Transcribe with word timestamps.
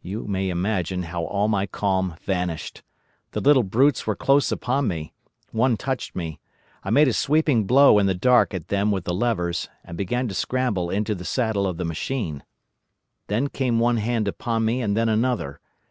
"You 0.00 0.26
may 0.26 0.48
imagine 0.48 1.02
how 1.02 1.22
all 1.26 1.46
my 1.46 1.66
calm 1.66 2.16
vanished. 2.22 2.82
The 3.32 3.42
little 3.42 3.62
brutes 3.62 4.06
were 4.06 4.16
close 4.16 4.50
upon 4.50 4.88
me. 4.88 5.12
One 5.50 5.76
touched 5.76 6.16
me. 6.16 6.40
I 6.82 6.88
made 6.88 7.08
a 7.08 7.12
sweeping 7.12 7.64
blow 7.64 7.98
in 7.98 8.06
the 8.06 8.14
dark 8.14 8.54
at 8.54 8.68
them 8.68 8.90
with 8.90 9.04
the 9.04 9.12
levers, 9.12 9.68
and 9.84 9.98
began 9.98 10.28
to 10.28 10.34
scramble 10.34 10.88
into 10.88 11.14
the 11.14 11.26
saddle 11.26 11.66
of 11.66 11.76
the 11.76 11.84
machine. 11.84 12.42
Then 13.26 13.48
came 13.48 13.78
one 13.78 13.98
hand 13.98 14.26
upon 14.26 14.64
me 14.64 14.80
and 14.80 14.96
then 14.96 15.10
another. 15.10 15.60